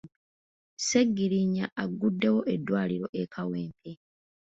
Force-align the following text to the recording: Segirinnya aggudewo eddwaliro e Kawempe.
Segirinnya 0.87 1.65
aggudewo 1.83 2.39
eddwaliro 2.53 3.07
e 3.21 3.23
Kawempe. 3.33 3.91